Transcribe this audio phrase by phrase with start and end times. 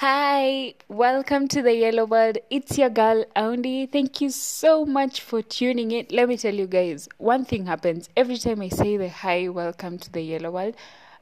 [0.00, 2.38] Hi, welcome to the Yellow World.
[2.48, 3.86] It's your girl Aundi.
[3.86, 6.06] Thank you so much for tuning in.
[6.10, 9.98] Let me tell you guys, one thing happens every time I say the hi, welcome
[9.98, 10.74] to the Yellow World.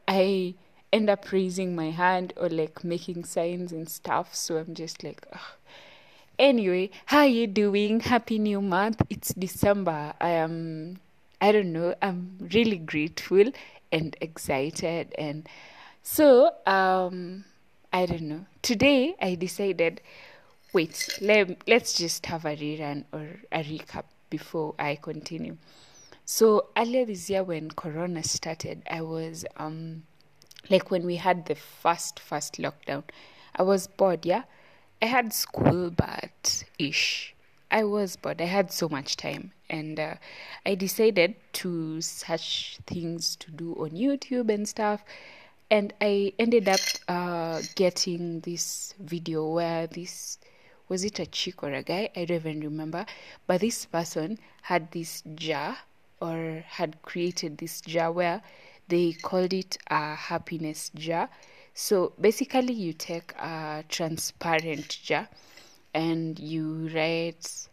[0.06, 0.54] I
[0.92, 4.32] end up raising my hand or like making signs and stuff.
[4.36, 5.40] So I'm just like, Ugh.
[6.38, 7.98] anyway, how you doing?
[7.98, 9.02] Happy New Month.
[9.10, 10.12] It's December.
[10.20, 11.00] I am,
[11.40, 11.96] I don't know.
[12.00, 13.50] I'm really grateful
[13.90, 15.48] and excited and
[16.04, 17.44] so um
[17.98, 18.46] I don't know.
[18.62, 20.00] Today I decided
[20.72, 25.56] wait, let, let's just have a rerun or a recap before I continue.
[26.24, 30.04] So earlier this year when corona started, I was um
[30.70, 33.02] like when we had the first first lockdown,
[33.56, 34.44] I was bored, yeah.
[35.02, 37.34] I had school but ish.
[37.68, 38.40] I was bored.
[38.40, 40.14] I had so much time and uh,
[40.64, 45.02] I decided to search things to do on YouTube and stuff
[45.70, 50.38] and I ended up uh, getting this video where this
[50.88, 52.08] was it a chick or a guy?
[52.16, 53.04] I don't even remember.
[53.46, 55.76] But this person had this jar
[56.20, 58.40] or had created this jar where
[58.88, 61.28] they called it a happiness jar.
[61.74, 65.28] So basically, you take a transparent jar
[65.92, 67.68] and you write,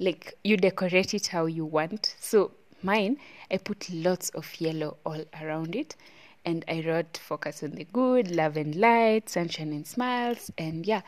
[0.00, 2.16] like, you decorate it how you want.
[2.18, 2.50] So
[2.82, 3.18] mine,
[3.52, 5.94] I put lots of yellow all around it
[6.44, 11.02] and I wrote focus on the good, love and light, sunshine and smiles, and yeah.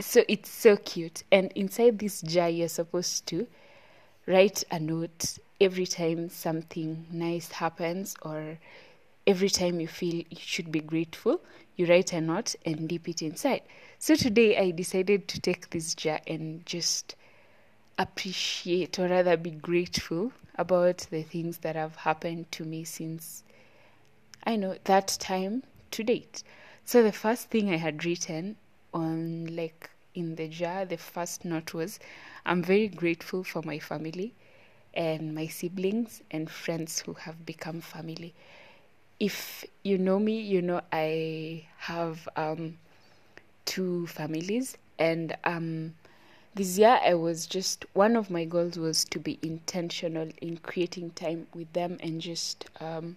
[0.00, 1.22] So it's so cute.
[1.30, 3.46] And inside this jar, you're supposed to
[4.26, 8.58] write a note every time something nice happens or
[9.26, 11.40] every time you feel you should be grateful.
[11.76, 13.62] You write a note and dip it inside.
[13.98, 17.14] So today I decided to take this jar and just
[17.98, 23.44] appreciate or rather be grateful about the things that have happened to me since
[24.44, 25.62] I know that time
[25.92, 26.42] to date.
[26.84, 28.56] So the first thing I had written
[28.92, 31.98] on like in the jar, the first note was
[32.44, 34.34] I'm very grateful for my family
[34.94, 38.34] and my siblings and friends who have become family.
[39.20, 42.78] If you know me, you know I have um,
[43.64, 45.94] two families and um,
[46.54, 51.10] this year I was just one of my goals was to be intentional in creating
[51.12, 53.16] time with them and just um,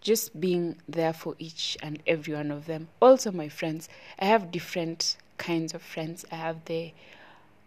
[0.00, 2.88] just being there for each and every one of them.
[3.00, 3.88] Also, my friends,
[4.18, 6.24] I have different kinds of friends.
[6.30, 6.92] I have the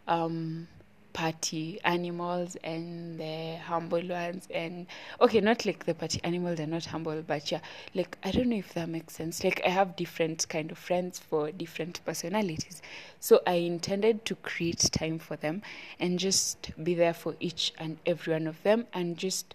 [0.08, 0.68] um,
[1.14, 4.88] party animals and the humble ones, and
[5.20, 7.60] okay, not like the party animals are not humble, but yeah,
[7.94, 9.44] like I don't know if that makes sense.
[9.44, 12.82] Like I have different kind of friends for different personalities,
[13.20, 15.62] so I intended to create time for them
[16.00, 19.54] and just be there for each and every one of them, and just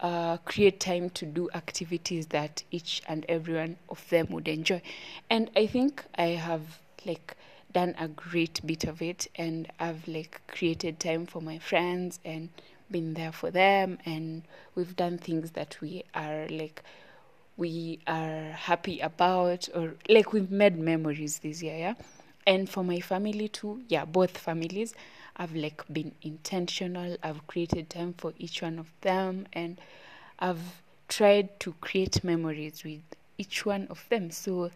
[0.00, 4.82] uh, create time to do activities that each and every one of them would enjoy.
[5.30, 7.36] And I think I have like
[7.72, 12.48] done a great bit of it and I've like created time for my friends and
[12.90, 14.42] been there for them and
[14.74, 16.82] we've done things that we are like
[17.56, 21.94] we are happy about or like we've made memories this year, yeah.
[22.46, 24.94] And for my family too, yeah, both families
[25.36, 27.16] I've like been intentional.
[27.22, 29.78] I've created time for each one of them and
[30.38, 33.02] I've tried to create memories with
[33.38, 34.30] each one of them.
[34.30, 34.70] So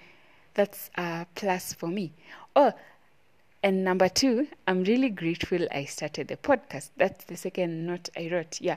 [0.54, 2.12] that's a plus for me.
[2.54, 2.72] Oh,
[3.62, 6.90] and number two, I'm really grateful I started the podcast.
[6.96, 8.60] That's the second note I wrote.
[8.60, 8.76] Yeah.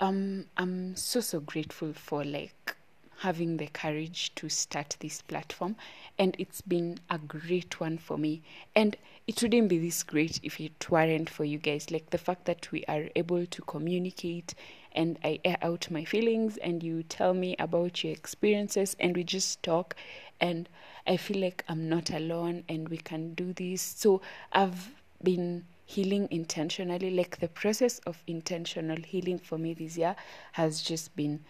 [0.00, 2.76] Um, I'm so so grateful for like
[3.18, 5.74] having the courage to start this platform
[6.18, 8.42] and it's been a great one for me.
[8.76, 8.96] And
[9.26, 11.90] it wouldn't be this great if it weren't for you guys.
[11.90, 14.54] Like the fact that we are able to communicate
[14.92, 19.24] and I air out my feelings and you tell me about your experiences and we
[19.24, 19.96] just talk
[20.40, 20.68] and
[21.06, 23.82] I feel like I'm not alone and we can do this.
[23.82, 24.90] So I've
[25.22, 27.10] been healing intentionally.
[27.10, 30.14] Like the process of intentional healing for me this year
[30.52, 31.40] has just been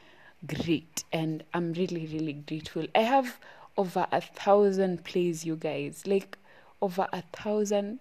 [0.47, 2.87] great and i'm really really grateful.
[2.95, 3.39] I have
[3.77, 6.03] over a thousand plays you guys.
[6.07, 6.37] Like
[6.83, 8.01] over a thousand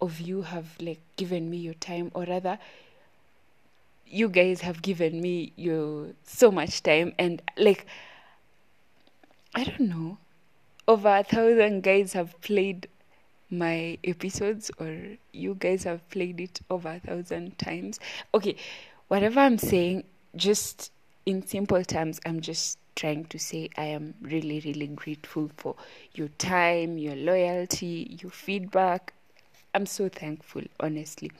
[0.00, 2.58] of you have like given me your time or rather
[4.06, 7.84] you guys have given me your so much time and like
[9.54, 10.16] i don't know
[10.86, 12.88] over a thousand guys have played
[13.50, 14.96] my episodes or
[15.32, 17.98] you guys have played it over a thousand times.
[18.32, 18.56] Okay
[19.08, 20.04] whatever i'm saying
[20.36, 20.92] just
[21.28, 25.76] in simple terms, I'm just trying to say I am really, really grateful for
[26.14, 29.12] your time, your loyalty, your feedback.
[29.74, 31.30] I'm so thankful, honestly.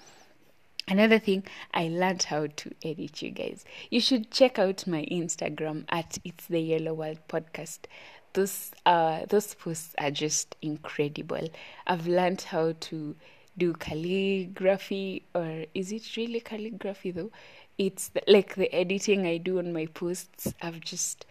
[0.87, 3.65] Another thing, I learned how to edit you guys.
[3.91, 7.87] You should check out my Instagram at It's the Yellow World Podcast.
[8.35, 11.49] those uh those posts are just incredible.
[11.87, 13.17] I've learned how to
[13.57, 17.31] do calligraphy, or is it really calligraphy though?
[17.79, 20.53] It's like the editing I do on my posts.
[20.61, 21.25] I've just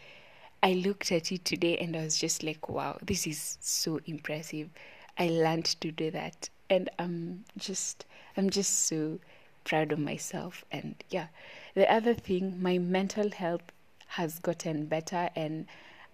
[0.64, 4.70] I looked at it today and I was just like, wow, this is so impressive.
[5.18, 8.06] I learned to do that, and I'm just
[8.36, 9.20] I'm just so
[9.66, 10.64] proud of myself.
[10.72, 11.28] And yeah,
[11.76, 13.72] the other thing, my mental health
[14.08, 15.68] has gotten better, and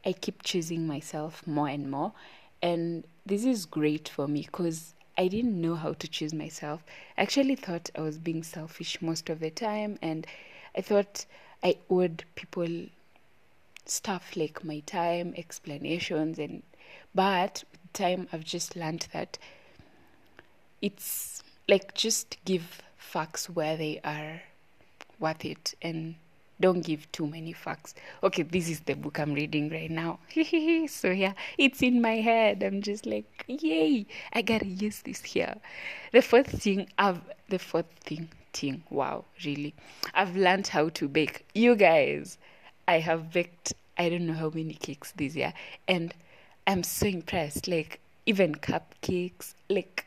[0.05, 2.13] I keep choosing myself more and more.
[2.61, 6.83] And this is great for me because I didn't know how to choose myself.
[7.17, 10.25] I actually thought I was being selfish most of the time, and
[10.75, 11.25] I thought
[11.63, 12.87] I owed people
[13.85, 16.63] stuff like my time, explanations, and
[17.13, 19.37] but with time I've just learned that
[20.81, 24.41] it's like just give facts where they are
[25.19, 26.15] worth it and
[26.63, 27.93] don't give too many facts.
[28.23, 30.19] Okay, this is the book I'm reading right now.
[30.87, 32.63] so yeah, it's in my head.
[32.63, 35.55] I'm just like, yay, I gotta use this here.
[36.13, 37.19] The fourth thing I've
[37.49, 39.73] the fourth thing thing, wow, really.
[40.13, 41.45] I've learned how to bake.
[41.53, 42.37] You guys,
[42.87, 45.51] I have baked I don't know how many cakes this year
[45.85, 46.13] and
[46.65, 47.67] I'm so impressed.
[47.67, 50.05] Like even cupcakes, like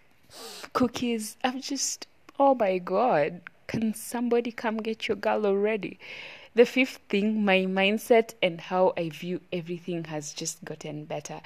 [0.72, 1.36] cookies.
[1.44, 2.06] I'm just
[2.38, 3.42] oh my god.
[3.66, 5.98] Can somebody come get your girl already?
[6.56, 11.42] The fifth thing, my mindset and how I view everything has just gotten better.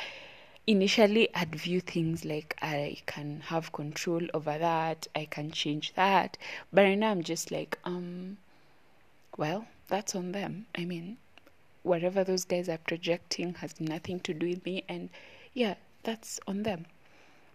[0.69, 6.39] Initially, I'd view things like I can have control over that, I can change that.
[6.73, 8.37] But right now, I'm just like, um,
[9.37, 10.67] well, that's on them.
[10.79, 11.17] I mean,
[11.83, 15.11] whatever those guys are projecting has nothing to do with me, and
[15.53, 15.75] yeah,
[16.05, 16.87] that's on them.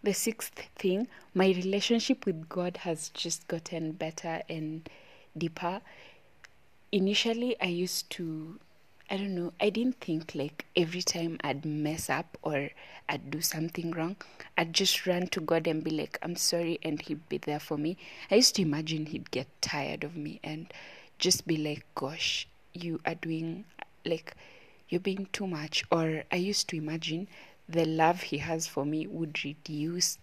[0.04, 4.90] The sixth thing, my relationship with God has just gotten better and
[5.38, 5.80] deeper
[6.95, 8.57] initially I used to
[9.07, 12.69] I don't know, I didn't think like every time I'd mess up or
[13.07, 14.15] I'd do something wrong,
[14.57, 17.77] I'd just run to God and be like, I'm sorry, and He'd be there for
[17.77, 17.97] me.
[18.31, 20.74] I used to imagine He'd get tired of me and
[21.19, 23.65] just be like, Gosh, you are doing
[24.06, 24.33] like
[24.89, 25.83] you're being too much.
[25.91, 27.27] Or I used to imagine
[27.69, 30.18] the love He has for me would reduce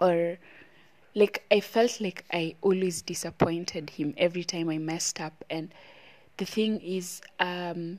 [0.00, 0.36] or
[1.14, 5.72] like I felt like I always disappointed him every time I messed up and
[6.38, 7.98] the thing is um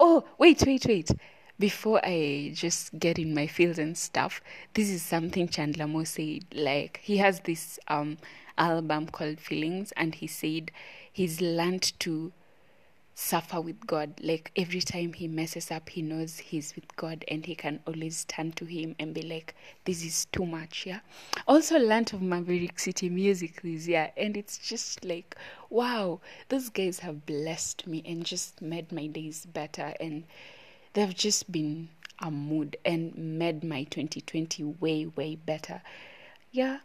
[0.00, 1.10] oh wait wait wait
[1.58, 4.40] before I just get in my field and stuff,
[4.74, 6.44] this is something Chandler Moore said.
[6.52, 8.18] Like he has this um
[8.58, 10.70] album called Feelings and he said
[11.12, 12.32] he's learned to
[13.14, 14.12] suffer with God.
[14.20, 18.24] Like every time he messes up, he knows he's with God and he can always
[18.24, 21.00] turn to him and be like, This is too much, yeah.
[21.46, 25.36] Also learned of Maverick City music this year, and it's just like,
[25.70, 30.24] wow, those guys have blessed me and just made my days better and
[30.92, 31.88] they've just been
[32.20, 35.82] a mood and made my 2020 way, way better.
[36.52, 36.78] Yeah.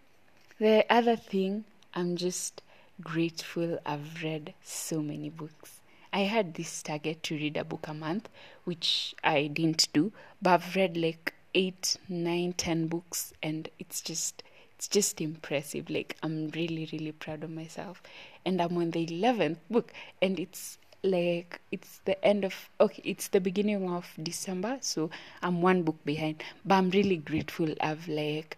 [0.60, 2.62] The other thing, I'm just
[3.02, 5.79] grateful I've read so many books
[6.12, 8.30] I had this target to read a book a month,
[8.64, 10.12] which I didn't do,
[10.42, 14.44] but I've read like eight, nine, ten books, and it's just
[14.76, 15.90] it's just impressive.
[15.90, 18.02] Like I'm really, really proud of myself,
[18.46, 23.30] and I'm on the eleventh book, and it's like it's the end of okay it's
[23.30, 25.10] the beginning of december so
[25.42, 26.44] i'm one book behind.
[26.66, 28.58] But i'm really grateful i've like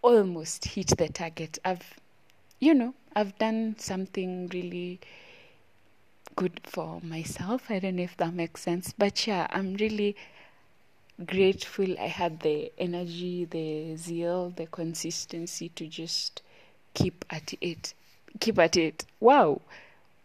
[0.00, 1.58] almost hit the target.
[1.64, 1.94] I've
[2.58, 5.00] you know i've done something really
[6.36, 7.70] good for myself.
[7.70, 8.92] I don't know if that makes sense.
[8.96, 10.16] But yeah, I'm really
[11.26, 16.42] grateful I had the energy, the zeal, the consistency to just
[16.94, 17.94] keep at it.
[18.40, 19.04] Keep at it.
[19.20, 19.60] Wow.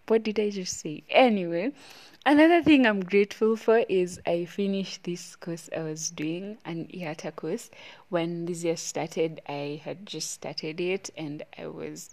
[0.08, 1.04] What did I just say?
[1.10, 1.74] Anyway,
[2.26, 7.36] another thing I'm grateful for is I finished this course I was doing, an IATA
[7.36, 7.70] course.
[8.08, 12.10] When this year started, I had just started it and I was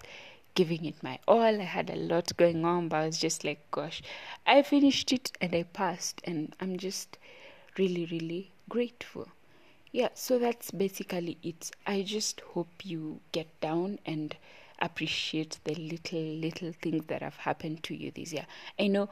[0.54, 1.40] giving it my all.
[1.60, 4.02] I had a lot going on, but I was just like, gosh,
[4.46, 7.18] I finished it and I passed, and I'm just
[7.78, 9.28] really, really grateful.
[9.92, 11.70] Yeah, so that's basically it.
[11.86, 14.36] I just hope you get down and
[14.80, 18.46] appreciate the little, little things that have happened to you this year.
[18.78, 19.08] I know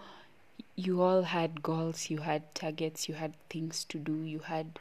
[0.74, 4.78] you all had goals, you had targets, you had things to do, you had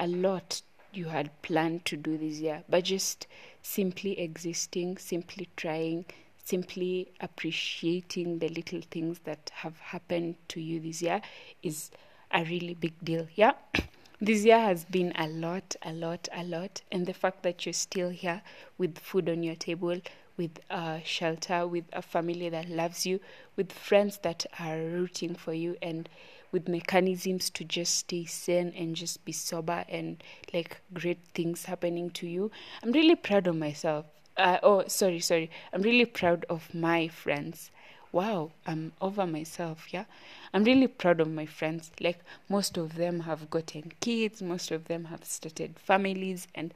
[0.00, 0.60] a lot
[0.96, 3.26] you had planned to do this year, but just
[3.62, 6.04] simply existing, simply trying,
[6.44, 11.20] simply appreciating the little things that have happened to you this year
[11.62, 11.90] is
[12.30, 13.26] a really big deal.
[13.34, 13.52] Yeah.
[14.20, 16.80] This year has been a lot, a lot, a lot.
[16.90, 18.42] And the fact that you're still here
[18.78, 20.00] with food on your table,
[20.36, 23.20] with uh, shelter, with a family that loves you,
[23.56, 26.08] with friends that are rooting for you, and
[26.52, 30.22] with mechanisms to just stay sane and just be sober and
[30.52, 32.50] like great things happening to you.
[32.82, 34.06] I'm really proud of myself.
[34.36, 35.50] Uh, oh, sorry, sorry.
[35.72, 37.70] I'm really proud of my friends.
[38.12, 40.04] Wow, I'm over myself, yeah.
[40.52, 41.90] I'm really proud of my friends.
[42.00, 46.72] Like, most of them have gotten kids, most of them have started families, and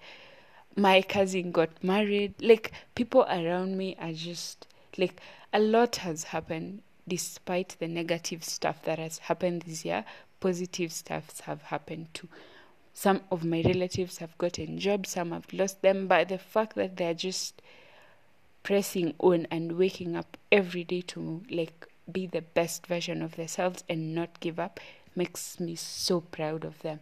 [0.79, 2.35] my cousin got married.
[2.41, 4.67] Like, people around me are just
[4.97, 5.21] like
[5.53, 10.05] a lot has happened despite the negative stuff that has happened this year.
[10.41, 12.29] Positive stuffs have happened too.
[12.95, 16.97] Some of my relatives have gotten jobs, some have lost them, but the fact that
[16.97, 17.61] they're just
[18.63, 23.83] pressing on and waking up every day to like be the best version of themselves
[23.89, 24.79] and not give up
[25.17, 27.01] makes me so proud of them.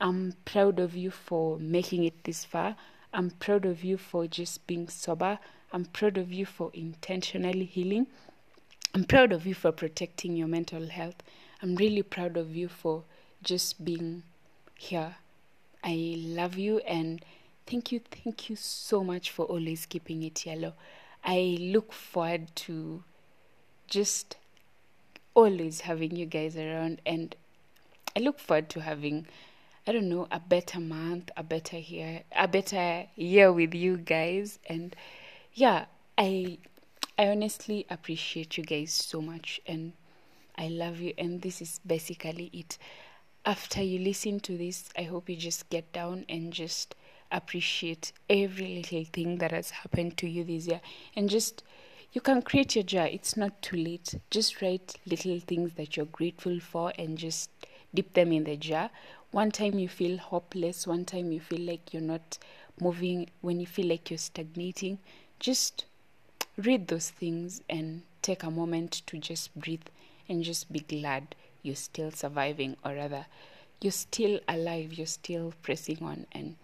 [0.00, 2.76] I'm proud of you for making it this far.
[3.12, 5.38] I'm proud of you for just being sober.
[5.72, 8.06] I'm proud of you for intentionally healing.
[8.94, 11.22] I'm proud of you for protecting your mental health.
[11.62, 13.04] I'm really proud of you for
[13.42, 14.22] just being
[14.76, 15.16] here.
[15.82, 17.24] I love you and
[17.66, 20.74] thank you, thank you so much for always keeping it yellow.
[21.24, 23.02] I look forward to
[23.86, 24.36] just
[25.34, 27.34] always having you guys around and
[28.16, 29.26] I look forward to having
[29.88, 34.58] I don't know a better month, a better year, a better year with you guys
[34.68, 34.94] and
[35.54, 35.86] yeah,
[36.18, 36.58] I
[37.18, 39.94] I honestly appreciate you guys so much and
[40.58, 42.76] I love you and this is basically it.
[43.46, 46.94] After you listen to this, I hope you just get down and just
[47.32, 50.82] appreciate every little thing that has happened to you this year
[51.16, 51.62] and just
[52.12, 53.06] you can create your jar.
[53.06, 54.16] It's not too late.
[54.30, 57.48] Just write little things that you're grateful for and just
[57.94, 58.90] dip them in the jar.
[59.30, 62.38] One time you feel hopeless, one time you feel like you're not
[62.80, 64.98] moving, when you feel like you're stagnating,
[65.38, 65.84] just
[66.56, 69.86] read those things and take a moment to just breathe
[70.28, 73.26] and just be glad you're still surviving, or rather,
[73.80, 76.26] you're still alive, you're still pressing on.
[76.32, 76.56] And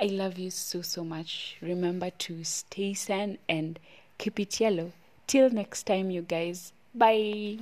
[0.00, 1.56] I love you so, so much.
[1.60, 3.78] Remember to stay sane and
[4.18, 4.92] keep it yellow.
[5.26, 6.72] Till next time, you guys.
[6.94, 7.58] Bye.